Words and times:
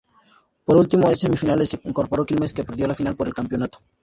Por 0.65 0.77
último, 0.77 1.07
en 1.11 1.15
semifinales 1.15 1.69
se 1.69 1.81
incorporó 1.83 2.25
Quilmes, 2.25 2.55
que 2.55 2.63
perdió 2.63 2.87
la 2.87 2.95
final 2.95 3.15
por 3.15 3.27
el 3.27 3.35
campeonato. 3.35 3.83